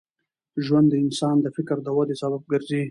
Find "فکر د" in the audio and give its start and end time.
1.55-1.87